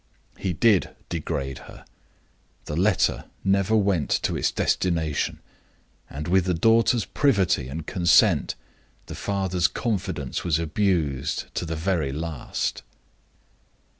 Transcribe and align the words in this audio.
He 0.35 0.53
did 0.53 0.95
degrade 1.09 1.59
her. 1.69 1.85
The 2.65 2.75
letter 2.75 3.25
never 3.43 3.75
went 3.75 4.09
to 4.23 4.35
its 4.35 4.49
destination; 4.51 5.41
and, 6.09 6.27
with 6.27 6.45
the 6.45 6.55
daughter's 6.55 7.05
privity 7.05 7.67
and 7.67 7.85
consent, 7.85 8.55
the 9.05 9.13
father's 9.13 9.67
confidence 9.67 10.43
was 10.43 10.57
abused 10.57 11.53
to 11.53 11.67
the 11.67 11.75
very 11.75 12.11
last. 12.11 12.81